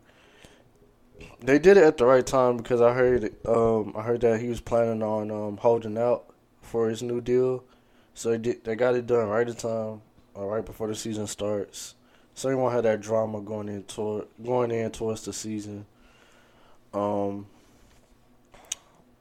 They 1.44 1.58
did 1.58 1.76
it 1.76 1.84
at 1.84 1.98
the 1.98 2.06
right 2.06 2.26
time 2.26 2.56
because 2.56 2.80
I 2.80 2.94
heard 2.94 3.34
um 3.46 3.92
I 3.96 4.02
heard 4.02 4.22
that 4.22 4.40
he 4.40 4.48
was 4.48 4.60
planning 4.62 5.02
on 5.02 5.30
um 5.30 5.58
holding 5.58 5.98
out 5.98 6.24
for 6.62 6.88
his 6.88 7.02
new 7.02 7.20
deal, 7.20 7.64
so 8.14 8.30
they 8.30 8.38
did 8.38 8.64
they 8.64 8.74
got 8.76 8.94
it 8.94 9.06
done 9.06 9.28
right 9.28 9.46
at 9.48 9.58
time, 9.58 10.00
uh, 10.36 10.44
right 10.46 10.64
before 10.64 10.88
the 10.88 10.94
season 10.94 11.26
starts. 11.26 11.94
So 12.34 12.48
he 12.48 12.54
won't 12.54 12.72
have 12.72 12.84
that 12.84 13.00
drama 13.02 13.40
going 13.42 13.68
into 13.68 14.26
going 14.42 14.70
in 14.70 14.90
towards 14.90 15.24
the 15.26 15.32
season. 15.34 15.86
Um. 16.94 17.46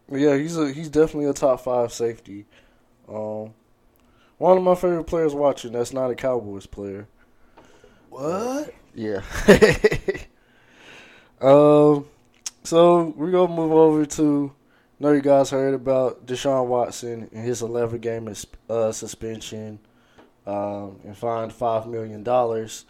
Yeah, 0.09 0.37
he's 0.37 0.57
a 0.57 0.71
he's 0.71 0.89
definitely 0.89 1.29
a 1.29 1.33
top 1.33 1.61
five 1.61 1.91
safety. 1.91 2.45
Um, 3.09 3.53
one 4.37 4.57
of 4.57 4.63
my 4.63 4.75
favorite 4.75 5.05
players 5.05 5.33
watching. 5.33 5.73
That's 5.73 5.93
not 5.93 6.11
a 6.11 6.15
Cowboys 6.15 6.67
player. 6.67 7.07
What? 8.09 8.73
Yeah. 8.95 9.21
um. 11.41 12.05
So 12.63 13.13
we're 13.17 13.31
gonna 13.31 13.53
move 13.53 13.71
over 13.73 14.05
to. 14.05 14.53
I 14.99 15.03
know 15.03 15.11
you 15.11 15.21
guys 15.21 15.49
heard 15.49 15.73
about 15.73 16.25
Deshaun 16.25 16.67
Watson 16.67 17.29
and 17.33 17.45
his 17.45 17.61
11 17.61 17.99
game 17.99 18.33
uh, 18.69 18.91
suspension, 18.93 19.79
um, 20.47 20.99
and 21.03 21.17
fined 21.17 21.51
five 21.51 21.87
million 21.87 22.23
dollars. 22.23 22.85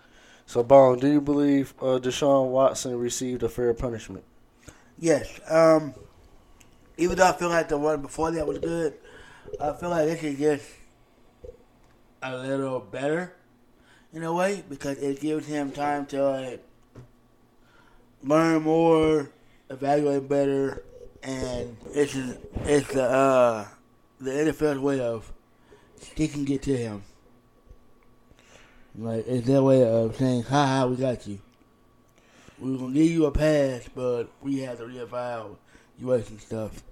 So, 0.46 0.62
Bone, 0.62 1.00
do 1.00 1.08
you 1.08 1.22
believe 1.22 1.74
uh, 1.80 1.98
Deshaun 2.00 2.50
Watson 2.50 3.00
received 3.00 3.42
a 3.44 3.50
fair 3.50 3.74
punishment? 3.74 4.24
Yes. 5.00 5.40
Um. 5.50 5.94
Even 6.98 7.18
though 7.18 7.28
I 7.28 7.32
feel 7.32 7.50
like 7.50 7.70
the 7.70 7.78
one 7.78 8.04
before 8.04 8.30
that 8.30 8.46
was 8.46 8.60
good, 8.60 8.94
I 9.60 9.74
feel 9.74 9.90
like 9.90 10.06
this 10.06 10.22
is 10.22 10.38
just 10.38 10.70
a 12.22 12.38
little 12.38 12.80
better 12.80 13.34
in 14.14 14.24
a 14.24 14.32
way 14.32 14.64
because 14.70 14.98
it 15.00 15.20
gives 15.20 15.48
him 15.48 15.72
time 15.72 16.06
to 16.08 16.24
like 16.24 16.64
learn 18.24 18.62
more, 18.62 19.30
evaluate 19.70 20.28
better, 20.28 20.84
and 21.22 21.78
it's 21.94 22.14
just, 22.14 22.38
it's 22.66 22.88
the 22.94 23.04
uh 23.04 23.68
the 24.20 24.32
NFL's 24.32 24.80
way 24.80 25.00
of 25.00 25.32
sticking 26.00 26.48
it 26.50 26.62
to 26.64 26.78
him. 26.78 27.04
Like 28.98 29.26
it's 29.28 29.48
their 29.48 29.64
way 29.64 29.84
of 29.84 30.16
saying, 30.16 30.44
"Ha 30.44 30.66
ha, 30.66 30.86
we 30.86 30.96
got 30.96 31.26
you. 31.28 31.40
We're 32.60 32.78
gonna 32.78 32.94
give 32.94 33.10
you 33.12 33.26
a 33.26 33.32
pass, 33.32 33.88
but 33.94 34.26
we 34.42 34.60
have 34.60 34.78
to 34.78 34.84
reevaluate 34.86 36.30
and 36.30 36.40
stuff." 36.40 36.84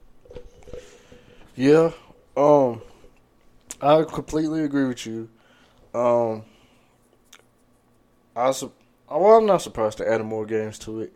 Yeah. 1.56 1.92
Um, 2.36 2.82
I 3.82 4.04
completely 4.04 4.64
agree 4.64 4.86
with 4.86 5.06
you. 5.06 5.30
Um, 5.94 6.44
I 8.36 8.52
su- 8.52 8.72
well, 9.10 9.38
I'm 9.38 9.46
not 9.46 9.62
surprised 9.62 9.98
to 9.98 10.10
add 10.10 10.24
more 10.24 10.46
games 10.46 10.80
to 10.80 11.02
it, 11.02 11.14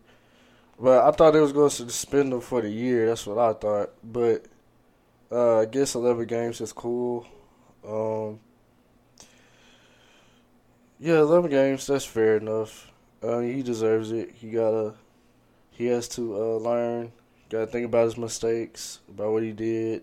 but 0.78 1.04
I 1.04 1.10
thought 1.10 1.34
it 1.34 1.40
was 1.40 1.52
going 1.52 1.70
to 1.70 1.74
suspend 1.74 2.32
them 2.32 2.40
for 2.40 2.60
the 2.60 2.68
year. 2.68 3.06
That's 3.06 3.26
what 3.26 3.38
I 3.38 3.52
thought. 3.54 3.92
But 4.04 4.46
uh, 5.30 5.60
I 5.60 5.64
guess 5.64 5.94
11 5.94 6.26
games 6.26 6.60
is 6.60 6.72
cool. 6.72 7.26
Um, 7.86 8.40
yeah, 10.98 11.20
11 11.20 11.50
games. 11.50 11.86
That's 11.86 12.04
fair 12.04 12.36
enough. 12.36 12.90
Uh, 13.22 13.38
he 13.38 13.62
deserves 13.62 14.12
it. 14.12 14.32
He 14.34 14.50
gotta. 14.50 14.94
He 15.70 15.86
has 15.86 16.08
to 16.10 16.34
uh, 16.34 16.56
learn. 16.56 17.12
Got 17.48 17.60
to 17.60 17.66
think 17.66 17.86
about 17.86 18.04
his 18.04 18.18
mistakes, 18.18 19.00
about 19.08 19.32
what 19.32 19.42
he 19.42 19.52
did. 19.52 20.02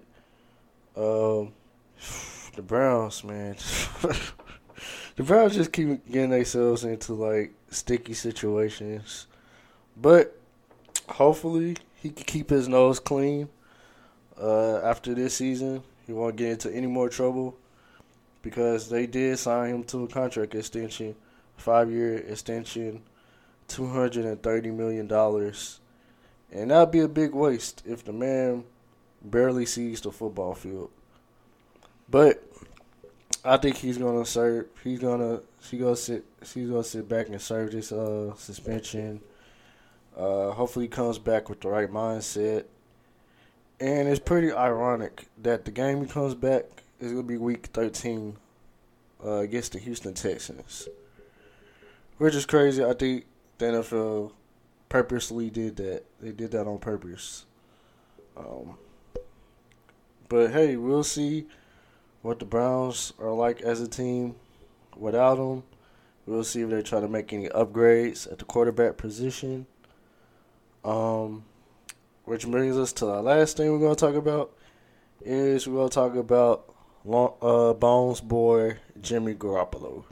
Um, 0.95 1.53
the 2.55 2.61
Browns, 2.61 3.23
man. 3.23 3.55
the 5.15 5.23
Browns 5.23 5.55
just 5.55 5.71
keep 5.71 6.09
getting 6.11 6.29
themselves 6.29 6.83
into 6.83 7.13
like 7.13 7.53
sticky 7.69 8.13
situations, 8.13 9.27
but 9.97 10.39
hopefully 11.07 11.77
he 11.95 12.09
can 12.09 12.25
keep 12.25 12.49
his 12.49 12.67
nose 12.67 12.99
clean. 12.99 13.49
Uh, 14.39 14.77
after 14.79 15.13
this 15.13 15.35
season, 15.35 15.83
he 16.07 16.13
won't 16.13 16.35
get 16.35 16.51
into 16.51 16.73
any 16.73 16.87
more 16.87 17.07
trouble 17.07 17.55
because 18.41 18.89
they 18.89 19.05
did 19.05 19.37
sign 19.37 19.73
him 19.73 19.83
to 19.85 20.03
a 20.03 20.07
contract 20.07 20.55
extension, 20.55 21.15
five 21.55 21.91
year 21.91 22.17
extension, 22.17 23.03
two 23.67 23.87
hundred 23.87 24.25
and 24.25 24.41
thirty 24.41 24.71
million 24.71 25.07
dollars, 25.07 25.79
and 26.51 26.71
that'd 26.71 26.91
be 26.91 26.99
a 26.99 27.07
big 27.07 27.33
waste 27.33 27.83
if 27.85 28.03
the 28.03 28.11
man 28.11 28.63
barely 29.23 29.65
sees 29.65 30.01
the 30.01 30.11
football 30.11 30.53
field. 30.53 30.89
But 32.09 32.43
I 33.45 33.57
think 33.57 33.77
he's 33.77 33.97
gonna 33.97 34.25
serve. 34.25 34.67
He's 34.83 34.99
gonna. 34.99 35.41
She 35.61 35.77
gonna 35.77 35.95
sit. 35.95 36.25
She's 36.43 36.69
gonna 36.69 36.83
sit 36.83 37.07
back 37.07 37.29
and 37.29 37.41
serve 37.41 37.71
this 37.71 37.91
uh, 37.91 38.33
suspension. 38.35 39.21
Uh, 40.17 40.51
hopefully, 40.51 40.85
he 40.85 40.89
comes 40.89 41.17
back 41.17 41.49
with 41.49 41.61
the 41.61 41.69
right 41.69 41.89
mindset. 41.89 42.65
And 43.79 44.07
it's 44.07 44.19
pretty 44.19 44.51
ironic 44.51 45.25
that 45.41 45.65
the 45.65 45.71
game 45.71 46.01
he 46.01 46.07
comes 46.07 46.35
back 46.35 46.83
is 46.99 47.11
gonna 47.11 47.23
be 47.23 47.37
Week 47.37 47.67
13 47.73 48.37
uh, 49.25 49.37
against 49.37 49.73
the 49.73 49.79
Houston 49.79 50.13
Texans, 50.13 50.87
which 52.17 52.35
is 52.35 52.45
crazy. 52.45 52.83
I 52.83 52.93
think 52.93 53.25
the 53.57 53.65
NFL 53.65 54.31
purposely 54.89 55.49
did 55.49 55.75
that. 55.77 56.03
They 56.21 56.31
did 56.31 56.51
that 56.51 56.67
on 56.67 56.77
purpose. 56.77 57.45
Um, 58.37 58.77
but 60.29 60.51
hey, 60.51 60.77
we'll 60.77 61.03
see 61.03 61.45
what 62.21 62.39
the 62.39 62.45
Browns 62.45 63.13
are 63.19 63.33
like 63.33 63.61
as 63.61 63.81
a 63.81 63.87
team 63.87 64.35
without 64.95 65.37
him. 65.37 65.63
We'll 66.25 66.43
see 66.43 66.61
if 66.61 66.69
they 66.69 66.81
try 66.81 67.01
to 67.01 67.07
make 67.09 67.33
any 67.33 67.49
upgrades 67.49 68.31
at 68.31 68.39
the 68.39 68.45
quarterback 68.45 68.95
position. 68.97 69.67
Um, 70.83 71.43
which 72.25 72.47
brings 72.47 72.77
us 72.77 72.93
to 72.93 73.05
the 73.05 73.21
last 73.21 73.57
thing 73.57 73.71
we're 73.71 73.79
going 73.79 73.95
to 73.95 74.05
talk 74.05 74.15
about 74.15 74.51
is 75.21 75.67
we're 75.67 75.75
going 75.75 75.89
to 75.89 75.95
talk 75.95 76.15
about 76.15 76.73
long, 77.05 77.33
uh, 77.41 77.73
Bones 77.73 78.21
boy 78.21 78.77
Jimmy 79.01 79.33
Garoppolo. 79.33 80.03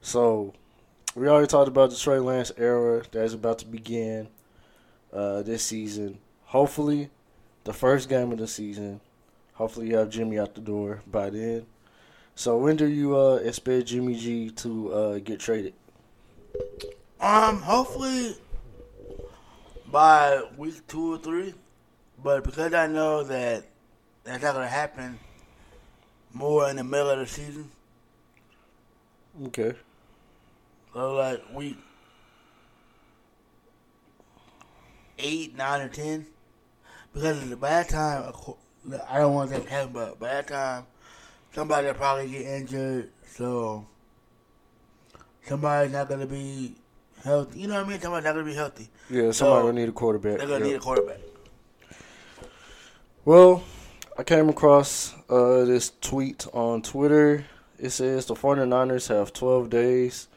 So 0.00 0.54
we 1.14 1.28
already 1.28 1.46
talked 1.46 1.68
about 1.68 1.90
the 1.90 1.96
Trey 1.96 2.18
Lance 2.18 2.52
era 2.56 3.02
that's 3.10 3.34
about 3.34 3.58
to 3.60 3.66
begin 3.66 4.28
uh, 5.12 5.42
this 5.42 5.62
season. 5.62 6.18
Hopefully, 6.46 7.10
the 7.64 7.72
first 7.72 8.08
game 8.08 8.32
of 8.32 8.38
the 8.38 8.46
season, 8.46 9.00
Hopefully, 9.54 9.88
you 9.88 9.96
have 9.96 10.10
Jimmy 10.10 10.38
out 10.38 10.54
the 10.54 10.60
door 10.60 11.02
by 11.06 11.30
then. 11.30 11.66
So, 12.34 12.58
when 12.58 12.74
do 12.74 12.86
you 12.86 13.16
uh, 13.16 13.36
expect 13.36 13.86
Jimmy 13.86 14.16
G 14.16 14.50
to 14.50 14.92
uh, 14.92 15.18
get 15.18 15.38
traded? 15.38 15.74
Um, 17.20 17.62
hopefully 17.62 18.36
by 19.94 20.42
week 20.56 20.84
two 20.88 21.14
or 21.14 21.18
three. 21.18 21.54
But 22.20 22.42
because 22.42 22.74
I 22.74 22.88
know 22.88 23.22
that 23.22 23.64
that's 24.24 24.42
not 24.42 24.54
gonna 24.54 24.66
happen 24.66 25.20
more 26.32 26.68
in 26.68 26.74
the 26.74 26.82
middle 26.82 27.10
of 27.10 27.20
the 27.20 27.26
season. 27.26 27.70
Okay. 29.46 29.74
So 30.92 31.14
like 31.14 31.42
week 31.54 31.78
eight, 35.20 35.56
nine, 35.56 35.82
or 35.82 35.88
ten. 35.88 36.26
Because 37.12 37.54
by 37.54 37.70
that 37.70 37.88
time, 37.88 38.32
I 39.08 39.18
don't 39.18 39.32
want 39.32 39.50
that 39.50 39.62
to 39.62 39.70
happen, 39.70 39.92
but 39.92 40.18
by 40.18 40.26
that 40.26 40.48
time, 40.48 40.86
somebody 41.52 41.86
will 41.86 41.94
probably 41.94 42.28
get 42.28 42.42
injured, 42.42 43.10
so 43.28 43.86
somebody's 45.46 45.92
not 45.92 46.08
gonna 46.08 46.26
be 46.26 46.74
healthy. 47.24 47.60
You 47.60 47.68
know 47.68 47.74
what 47.74 47.86
I 47.86 47.88
mean? 47.88 48.00
Somebody's 48.00 48.24
not 48.24 48.32
gonna 48.32 48.44
be 48.44 48.54
healthy. 48.54 48.88
Yeah, 49.10 49.30
somebody 49.32 49.60
So, 49.60 49.64
will 49.64 49.72
need 49.72 49.88
a 49.88 49.92
quarterback. 49.92 50.38
They're 50.38 50.46
gonna 50.46 50.60
Yep. 50.60 50.68
need 50.68 50.74
a 50.76 50.80
quarterback. 50.80 51.18
Well, 53.24 53.62
I 54.18 54.22
came 54.22 54.48
across 54.48 55.14
uh, 55.28 55.64
this 55.64 55.92
tweet 56.00 56.46
on 56.52 56.82
Twitter. 56.82 57.46
It 57.78 57.90
says 57.90 58.26
the 58.26 58.34
49ers 58.34 59.08
have 59.08 59.32
12 59.32 59.70
days 59.70 60.28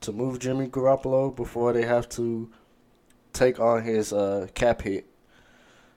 to 0.00 0.12
move 0.12 0.38
Jimmy 0.38 0.68
Garoppolo 0.68 1.34
before 1.34 1.72
they 1.72 1.84
have 1.84 2.08
to 2.10 2.50
take 3.32 3.58
on 3.58 3.82
his 3.82 4.12
uh, 4.12 4.46
cap 4.54 4.82
hit. 4.82 5.06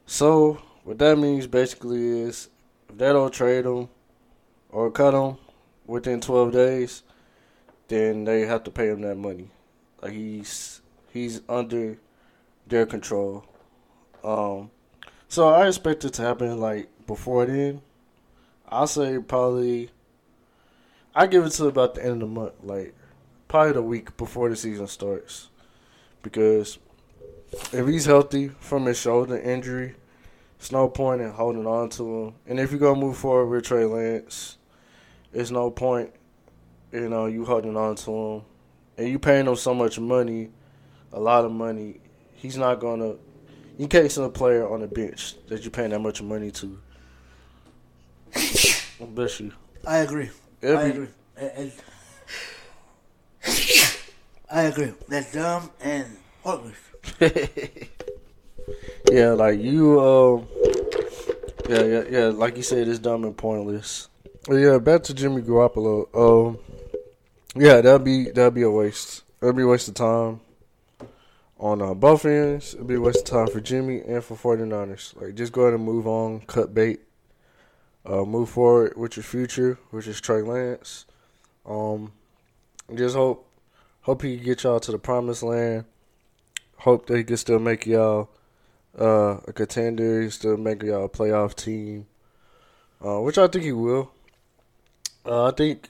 So, 0.06 0.62
what 0.84 0.98
that 1.00 1.18
means 1.18 1.46
basically 1.48 2.22
is 2.22 2.50
if 2.89 2.98
they 2.98 3.08
don't 3.12 3.34
trade 3.34 3.66
him 3.66 3.89
or 4.70 4.89
cut 4.89 5.13
him 5.13 5.38
within 5.86 6.22
12 6.22 6.54
days, 6.54 7.04
then 7.89 8.24
they 8.24 8.42
have 8.46 8.63
to 8.63 8.72
pay 8.72 8.88
him 8.88 9.01
that 9.01 9.16
money. 9.18 9.50
Like 10.01 10.13
he's 10.13 10.82
he's 11.12 11.42
under 11.50 11.98
their 12.68 12.86
control. 12.86 13.46
Um, 14.24 14.72
so 15.27 15.50
I 15.50 15.68
expect 15.68 16.06
it 16.06 16.13
to 16.13 16.22
happen 16.22 16.60
like 16.60 16.89
before 17.06 17.46
then. 17.46 17.82
I'll 18.70 18.88
say 18.88 19.18
probably. 19.20 19.92
I 21.16 21.25
give 21.25 21.46
it 21.46 21.50
to 21.54 21.66
about 21.66 21.96
the 21.96 22.04
end 22.04 22.13
of 22.13 22.20
the 22.20 22.27
month, 22.27 22.54
like 22.62 22.94
probably 23.48 23.74
the 23.74 23.82
week 23.82 24.16
before 24.18 24.50
the 24.50 24.56
season 24.56 24.86
starts, 24.88 25.50
because 26.22 26.77
if 27.72 27.88
he's 27.88 28.06
healthy 28.06 28.50
from 28.60 28.86
his 28.86 29.00
shoulder 29.00 29.39
injury, 29.39 29.96
it's 30.60 30.72
no 30.72 30.88
point 30.88 31.22
in 31.22 31.32
holding 31.32 31.66
on 31.66 31.89
to 31.89 32.04
him. 32.04 32.34
And 32.46 32.60
if 32.60 32.70
you're 32.70 32.80
gonna 32.80 33.00
move 33.00 33.18
forward 33.18 33.48
with 33.48 33.66
Trey 33.66 33.86
Lance, 33.86 34.58
it's 35.34 35.50
no 35.50 35.72
point, 35.72 36.12
you 36.92 37.10
know, 37.10 37.25
you 37.25 37.46
holding 37.46 37.77
on 37.77 37.96
to 37.96 38.12
him, 38.12 38.42
and 38.98 39.08
you 39.08 39.20
paying 39.20 39.46
him 39.48 39.56
so 39.56 39.74
much 39.74 40.00
money, 40.00 40.50
a 41.13 41.20
lot 41.20 41.46
of 41.46 41.51
money. 41.51 42.00
He's 42.34 42.58
not 42.58 42.80
gonna 42.80 43.16
you 43.77 43.88
can't 43.88 44.12
send 44.12 44.25
a 44.27 44.30
player 44.30 44.68
on 44.68 44.82
the 44.82 44.88
bench 44.88 45.36
that 45.48 45.62
you're 45.62 45.72
paying 45.72 45.92
that 45.92 46.00
much 46.00 46.22
money 46.22 46.51
to. 46.51 46.80
Bless 49.00 49.39
you. 49.39 49.51
I 49.86 49.98
agree. 49.98 50.30
I 50.63 50.66
agree. 50.68 51.08
And- 51.38 51.51
and- 51.56 51.72
I 54.50 54.62
agree. 54.63 54.94
That's 55.08 55.32
dumb 55.34 55.70
and 55.82 56.06
pointless. 56.44 56.77
yeah, 59.12 59.30
like 59.32 59.60
you, 59.60 60.00
um, 60.01 60.48
yeah, 61.70 61.84
yeah, 61.84 62.04
yeah. 62.10 62.25
Like 62.27 62.58
you 62.58 62.63
said, 62.63 62.88
it's 62.88 63.00
dumb 63.00 63.24
and 63.25 63.36
pointless. 63.38 64.08
But 64.48 64.56
yeah, 64.56 64.77
back 64.80 65.04
to 65.04 65.13
Jimmy 65.13 65.42
Garoppolo. 65.42 66.08
Um, 66.16 66.58
yeah, 67.60 67.82
that'd 67.82 68.04
be 68.04 68.30
that'd 68.32 68.54
be 68.54 68.64
a 68.64 68.72
waste. 68.72 69.24
That'd 69.40 69.56
be 69.56 69.64
a 69.64 69.68
waste 69.68 69.88
of 69.88 69.94
time 69.96 70.42
on 71.60 71.82
uh, 71.82 71.93
both 71.93 72.26
ends. 72.26 72.74
It'd 72.74 72.88
be 72.88 72.96
a 72.96 73.02
waste 73.02 73.20
of 73.20 73.26
time 73.26 73.48
for 73.48 73.60
Jimmy 73.60 74.02
and 74.02 74.24
for 74.24 74.36
49ers. 74.36 75.20
Like, 75.20 75.36
just 75.36 75.52
go 75.52 75.62
ahead 75.63 75.74
and 75.74 75.84
move 75.84 76.08
on, 76.08 76.41
cut 76.41 76.74
bait, 76.74 77.02
uh, 78.06 78.24
move 78.24 78.50
forward 78.50 78.96
with 78.98 79.17
your 79.17 79.24
future, 79.24 79.78
which 79.91 80.08
is 80.08 80.22
Trey 80.22 80.41
Lance. 80.41 81.06
Um, 81.65 82.13
just 82.96 83.15
hope 83.15 83.50
hope 84.02 84.22
he 84.22 84.38
can 84.38 84.46
get 84.46 84.63
y'all 84.63 84.80
to 84.80 84.91
the 84.91 85.00
promised 85.00 85.43
land. 85.43 85.86
Hope 86.78 87.08
that 87.08 87.17
he 87.17 87.24
can 87.24 87.38
still 87.38 87.60
make 87.60 87.86
y'all 87.86 88.30
uh, 88.98 89.38
a 89.48 89.54
contender. 89.54 90.22
He 90.22 90.30
still 90.30 90.58
make 90.58 90.84
y'all 90.84 91.06
a 91.06 91.10
playoff 91.10 91.56
team, 91.56 92.08
uh, 93.04 93.20
which 93.20 93.38
I 93.38 93.48
think 93.48 93.65
he 93.65 93.72
will. 93.72 94.12
Uh, 95.26 95.46
I 95.48 95.52
think 95.52 95.89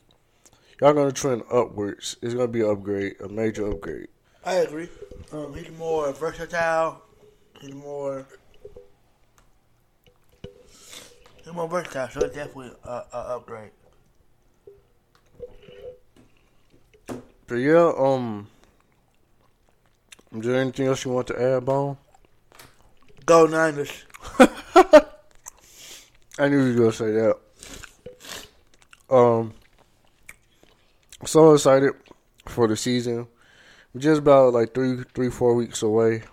y'all 0.79 0.93
gonna 0.93 1.11
trend 1.11 1.43
upwards. 1.51 2.17
It's 2.21 2.33
gonna 2.33 2.47
be 2.47 2.61
an 2.61 2.69
upgrade, 2.69 3.15
a 3.21 3.27
major 3.27 3.69
upgrade. 3.69 4.07
I 4.45 4.55
agree. 4.55 4.89
Um, 5.31 5.53
he's 5.53 5.69
more 5.77 6.11
versatile. 6.13 7.01
He's 7.59 7.73
more. 7.73 8.25
He's 11.43 11.53
more 11.53 11.67
versatile, 11.67 12.09
so 12.09 12.19
it's 12.21 12.35
definitely 12.35 12.71
a, 12.83 13.03
a 13.13 13.35
upgrade. 13.35 13.71
But 17.47 17.55
yeah, 17.55 17.93
um, 17.97 18.47
is 20.35 20.45
there 20.45 20.59
anything 20.61 20.87
else 20.87 21.05
you 21.05 21.11
want 21.11 21.27
to 21.27 21.41
add, 21.41 21.65
Bone? 21.65 21.97
Go 23.25 23.45
Niners. 23.45 24.05
I 26.39 26.47
knew 26.49 26.65
you 26.65 26.73
were 26.73 26.79
gonna 26.79 26.91
say 26.91 27.11
that. 27.11 27.37
Um, 29.09 29.53
so 31.25 31.53
excited 31.53 31.93
for 32.47 32.67
the 32.67 32.77
season. 32.77 33.27
We're 33.93 34.01
just 34.01 34.19
about 34.19 34.53
like 34.53 34.73
three, 34.73 35.03
three, 35.13 35.29
four 35.29 35.55
weeks 35.55 35.81
away. 35.81 36.23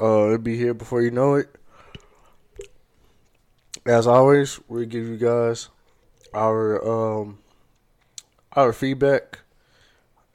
Uh, 0.00 0.26
it'll 0.26 0.38
be 0.38 0.56
here 0.56 0.74
before 0.74 1.02
you 1.02 1.10
know 1.10 1.34
it. 1.34 1.48
As 3.84 4.06
always, 4.06 4.60
we 4.68 4.86
give 4.86 5.06
you 5.06 5.16
guys 5.16 5.68
our 6.34 7.20
um 7.20 7.38
our 8.52 8.72
feedback. 8.72 9.40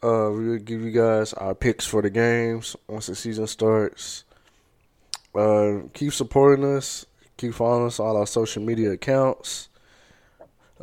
Uh, 0.03 0.29
we 0.31 0.49
will 0.49 0.57
give 0.57 0.81
you 0.81 0.91
guys 0.91 1.31
our 1.33 1.55
picks 1.55 1.85
for 1.85 2.01
the 2.01 2.09
games 2.09 2.75
once 2.87 3.07
the 3.07 3.15
season 3.15 3.47
starts. 3.47 4.25
Uh, 5.33 5.83
keep 5.93 6.11
supporting 6.11 6.65
us. 6.65 7.05
Keep 7.37 7.53
following 7.53 7.87
us 7.87 7.99
on 7.99 8.07
all 8.07 8.17
our 8.17 8.27
social 8.27 8.61
media 8.61 8.91
accounts. 8.91 9.69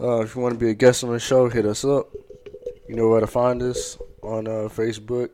Uh, 0.00 0.20
if 0.20 0.34
you 0.34 0.40
want 0.40 0.54
to 0.54 0.58
be 0.58 0.70
a 0.70 0.74
guest 0.74 1.04
on 1.04 1.12
the 1.12 1.20
show, 1.20 1.48
hit 1.48 1.66
us 1.66 1.84
up. 1.84 2.08
You 2.90 2.96
know 2.96 3.08
where 3.08 3.20
to 3.20 3.26
find 3.28 3.62
us 3.62 3.96
on 4.20 4.48
uh, 4.48 4.66
Facebook, 4.66 5.30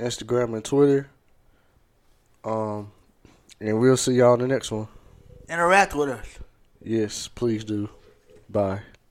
Instagram, 0.00 0.52
and 0.54 0.64
Twitter. 0.64 1.08
Um, 2.42 2.90
and 3.60 3.78
we'll 3.78 3.96
see 3.96 4.14
y'all 4.14 4.34
in 4.34 4.40
the 4.40 4.48
next 4.48 4.72
one. 4.72 4.88
Interact 5.48 5.94
with 5.94 6.08
us. 6.08 6.26
Yes, 6.82 7.28
please 7.28 7.62
do. 7.62 7.88
Bye. 8.50 8.80